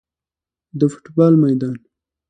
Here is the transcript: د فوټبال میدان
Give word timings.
د 0.79 0.81
فوټبال 0.91 1.33
میدان 1.41 1.77